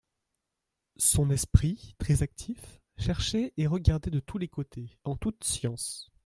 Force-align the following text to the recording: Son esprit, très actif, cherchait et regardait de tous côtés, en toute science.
Son 0.97 1.29
esprit, 1.29 1.93
très 1.99 2.23
actif, 2.23 2.81
cherchait 2.97 3.53
et 3.57 3.67
regardait 3.67 4.09
de 4.09 4.19
tous 4.19 4.39
côtés, 4.47 4.97
en 5.03 5.15
toute 5.15 5.43
science. 5.43 6.11